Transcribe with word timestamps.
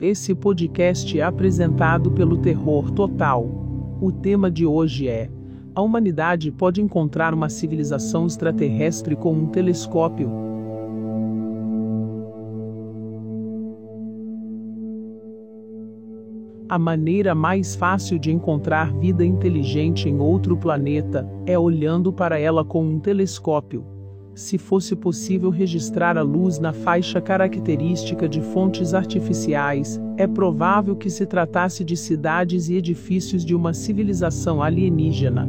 Esse 0.00 0.34
podcast 0.34 1.20
é 1.20 1.22
apresentado 1.22 2.10
pelo 2.12 2.38
Terror 2.38 2.90
Total. 2.90 3.44
O 4.00 4.10
tema 4.10 4.50
de 4.50 4.64
hoje 4.64 5.06
é: 5.06 5.30
A 5.74 5.82
humanidade 5.82 6.50
pode 6.50 6.80
encontrar 6.80 7.34
uma 7.34 7.50
civilização 7.50 8.26
extraterrestre 8.26 9.14
com 9.14 9.34
um 9.34 9.48
telescópio? 9.48 10.30
A 16.66 16.78
maneira 16.78 17.34
mais 17.34 17.76
fácil 17.76 18.18
de 18.18 18.32
encontrar 18.32 18.94
vida 18.94 19.22
inteligente 19.22 20.08
em 20.08 20.18
outro 20.18 20.56
planeta 20.56 21.28
é 21.44 21.58
olhando 21.58 22.10
para 22.10 22.38
ela 22.38 22.64
com 22.64 22.82
um 22.82 22.98
telescópio. 22.98 23.99
Se 24.34 24.56
fosse 24.56 24.94
possível 24.94 25.50
registrar 25.50 26.16
a 26.16 26.22
luz 26.22 26.58
na 26.58 26.72
faixa 26.72 27.20
característica 27.20 28.28
de 28.28 28.40
fontes 28.40 28.94
artificiais, 28.94 30.00
é 30.16 30.26
provável 30.26 30.94
que 30.94 31.10
se 31.10 31.26
tratasse 31.26 31.84
de 31.84 31.96
cidades 31.96 32.68
e 32.68 32.74
edifícios 32.74 33.44
de 33.44 33.54
uma 33.54 33.74
civilização 33.74 34.62
alienígena. 34.62 35.48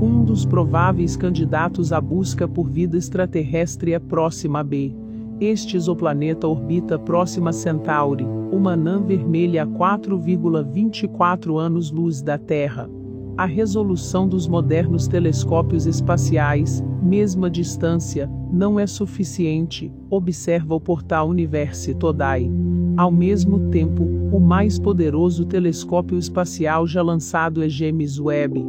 Um 0.00 0.24
dos 0.24 0.44
prováveis 0.44 1.16
candidatos 1.16 1.92
à 1.92 2.00
busca 2.00 2.48
por 2.48 2.68
vida 2.68 2.96
extraterrestre 2.96 3.92
é 3.92 3.98
Próxima 3.98 4.64
B. 4.64 4.92
Este 5.40 5.76
exoplaneta 5.76 6.48
orbita 6.48 6.98
Próxima 6.98 7.52
Centauri, 7.52 8.24
uma 8.50 8.72
anã 8.72 9.02
vermelha 9.02 9.64
a 9.64 9.66
4,24 9.66 11.58
anos-luz 11.58 12.22
da 12.22 12.38
Terra. 12.38 12.88
A 13.36 13.46
resolução 13.46 14.28
dos 14.28 14.46
modernos 14.46 15.08
telescópios 15.08 15.86
espaciais, 15.86 16.84
mesmo 17.02 17.46
a 17.46 17.48
distância, 17.48 18.30
não 18.52 18.78
é 18.78 18.86
suficiente, 18.86 19.90
observa 20.10 20.74
o 20.74 20.80
portal 20.80 21.30
Universe 21.30 21.94
Todai. 21.94 22.50
Ao 22.94 23.10
mesmo 23.10 23.70
tempo, 23.70 24.04
o 24.30 24.38
mais 24.38 24.78
poderoso 24.78 25.46
telescópio 25.46 26.18
espacial 26.18 26.86
já 26.86 27.00
lançado 27.00 27.62
é 27.62 27.68
James 27.70 28.20
Webb. 28.20 28.66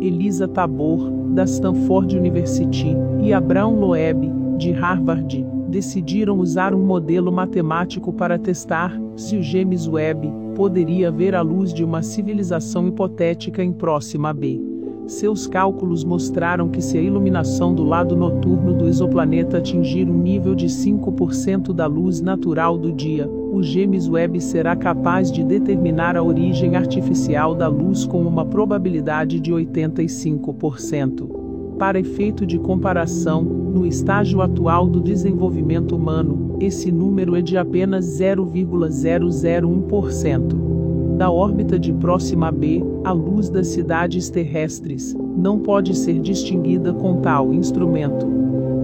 Elisa 0.00 0.46
Tabor, 0.46 1.10
da 1.34 1.42
Stanford 1.42 2.16
University, 2.16 2.96
e 3.20 3.32
Abraham 3.32 3.80
Loeb, 3.80 4.30
de 4.58 4.70
Harvard, 4.70 5.44
decidiram 5.68 6.38
usar 6.38 6.72
um 6.72 6.86
modelo 6.86 7.32
matemático 7.32 8.12
para 8.12 8.38
testar 8.38 8.96
se 9.16 9.36
o 9.36 9.42
James 9.42 9.88
Webb 9.88 10.43
poderia 10.54 11.10
ver 11.10 11.34
a 11.34 11.42
luz 11.42 11.72
de 11.74 11.84
uma 11.84 12.02
civilização 12.02 12.88
hipotética 12.88 13.62
em 13.62 13.72
próxima 13.72 14.32
B. 14.32 14.60
Seus 15.06 15.46
cálculos 15.46 16.02
mostraram 16.02 16.68
que 16.70 16.80
se 16.80 16.96
a 16.96 17.02
iluminação 17.02 17.74
do 17.74 17.84
lado 17.84 18.16
noturno 18.16 18.72
do 18.72 18.88
exoplaneta 18.88 19.58
atingir 19.58 20.08
um 20.08 20.16
nível 20.16 20.54
de 20.54 20.66
5% 20.66 21.74
da 21.74 21.86
luz 21.86 22.22
natural 22.22 22.78
do 22.78 22.90
dia, 22.90 23.28
o 23.28 23.62
James 23.62 24.08
Webb 24.08 24.40
será 24.40 24.74
capaz 24.74 25.30
de 25.30 25.44
determinar 25.44 26.16
a 26.16 26.22
origem 26.22 26.74
artificial 26.74 27.54
da 27.54 27.68
luz 27.68 28.06
com 28.06 28.22
uma 28.22 28.46
probabilidade 28.46 29.38
de 29.40 29.52
85%. 29.52 31.43
Para 31.78 31.98
efeito 31.98 32.44
de 32.46 32.58
comparação, 32.58 33.42
no 33.42 33.86
estágio 33.86 34.40
atual 34.40 34.88
do 34.88 35.00
desenvolvimento 35.00 35.96
humano, 35.96 36.56
esse 36.60 36.92
número 36.92 37.36
é 37.36 37.42
de 37.42 37.56
apenas 37.56 38.04
0,001%. 38.06 40.73
Da 41.16 41.30
órbita 41.30 41.78
de 41.78 41.92
Próxima 41.92 42.50
B, 42.50 42.82
a 43.04 43.12
luz 43.12 43.48
das 43.48 43.68
cidades 43.68 44.28
terrestres 44.30 45.14
não 45.36 45.60
pode 45.60 45.96
ser 45.96 46.18
distinguida 46.18 46.92
com 46.92 47.20
tal 47.20 47.54
instrumento. 47.54 48.26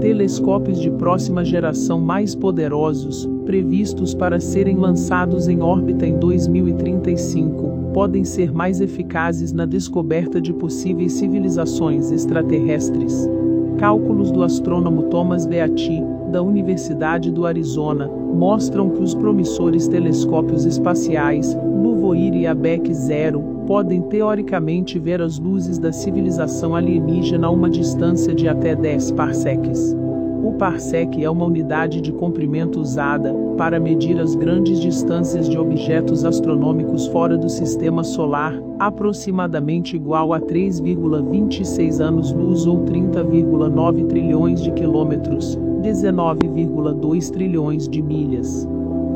Telescópios 0.00 0.80
de 0.80 0.90
próxima 0.92 1.44
geração 1.44 2.00
mais 2.00 2.34
poderosos, 2.34 3.28
previstos 3.44 4.14
para 4.14 4.38
serem 4.38 4.76
lançados 4.76 5.48
em 5.48 5.60
órbita 5.60 6.06
em 6.06 6.18
2035, 6.20 7.90
podem 7.92 8.24
ser 8.24 8.52
mais 8.52 8.80
eficazes 8.80 9.52
na 9.52 9.66
descoberta 9.66 10.40
de 10.40 10.52
possíveis 10.52 11.14
civilizações 11.14 12.12
extraterrestres. 12.12 13.28
Cálculos 13.76 14.30
do 14.30 14.44
astrônomo 14.44 15.04
Thomas 15.04 15.46
Beatty, 15.46 16.00
da 16.30 16.42
Universidade 16.42 17.30
do 17.30 17.44
Arizona, 17.44 18.08
mostram 18.08 18.88
que 18.88 19.02
os 19.02 19.14
promissores 19.14 19.88
telescópios 19.88 20.64
espaciais, 20.64 21.54
Luvoir 21.54 22.34
e 22.34 22.46
Abeck 22.46 22.94
Zero, 22.94 23.42
podem 23.66 24.00
teoricamente 24.02 24.98
ver 24.98 25.20
as 25.20 25.38
luzes 25.38 25.78
da 25.78 25.92
civilização 25.92 26.74
alienígena 26.74 27.46
a 27.46 27.50
uma 27.50 27.68
distância 27.68 28.34
de 28.34 28.48
até 28.48 28.74
10 28.74 29.12
parsecs. 29.12 29.99
O 30.42 30.52
parsec 30.52 31.22
é 31.22 31.28
uma 31.28 31.44
unidade 31.44 32.00
de 32.00 32.10
comprimento 32.12 32.80
usada 32.80 33.34
para 33.58 33.78
medir 33.78 34.18
as 34.18 34.34
grandes 34.34 34.80
distâncias 34.80 35.46
de 35.46 35.58
objetos 35.58 36.24
astronômicos 36.24 37.06
fora 37.08 37.36
do 37.36 37.50
sistema 37.50 38.02
solar, 38.02 38.58
aproximadamente 38.78 39.96
igual 39.96 40.32
a 40.32 40.40
3,26 40.40 42.00
anos-luz 42.00 42.66
ou 42.66 42.84
30,9 42.84 44.06
trilhões 44.06 44.62
de 44.62 44.72
quilômetros, 44.72 45.58
19,2 45.82 47.30
trilhões 47.30 47.86
de 47.86 48.00
milhas. 48.00 48.66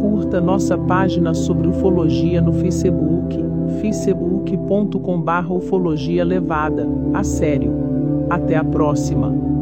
Curta 0.00 0.42
nossa 0.42 0.76
página 0.76 1.32
sobre 1.32 1.68
ufologia 1.68 2.42
no 2.42 2.52
Facebook, 2.52 3.42
facebook.com/ufologia 3.80 6.22
levada 6.22 6.86
a 7.14 7.24
sério. 7.24 7.72
Até 8.28 8.56
a 8.56 8.64
próxima. 8.64 9.53